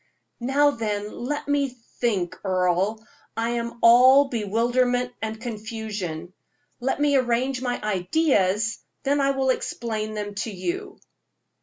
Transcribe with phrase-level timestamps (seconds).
[0.39, 1.69] "Now, then, let me
[1.99, 3.05] think, Earle;
[3.37, 6.33] I am all bewilderment and confusion.
[6.79, 10.97] Let me arrange my ideas, then I will explain them to you."